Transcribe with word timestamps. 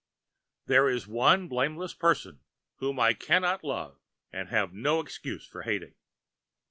There 0.65 0.89
is 0.89 1.05
one 1.05 1.47
blameless 1.47 1.93
person 1.93 2.39
whom 2.77 2.99
I 2.99 3.13
can 3.13 3.43
not 3.43 3.63
love 3.63 3.99
and 4.33 4.49
have 4.49 4.73
no 4.73 4.99
excuse 4.99 5.45
for 5.45 5.61
hating. 5.61 5.93